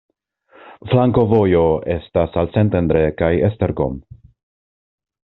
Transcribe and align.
Flankovojo 0.93 1.59
estas 1.95 2.39
al 2.43 2.49
Szentendre 2.55 3.03
kaj 3.19 3.29
Esztergom. 3.49 4.01